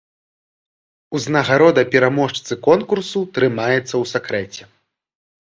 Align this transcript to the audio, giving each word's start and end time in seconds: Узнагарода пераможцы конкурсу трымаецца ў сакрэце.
Узнагарода 1.19 1.83
пераможцы 1.95 2.53
конкурсу 2.69 3.19
трымаецца 3.37 3.79
ў 3.83 4.03
сакрэце. 4.15 4.63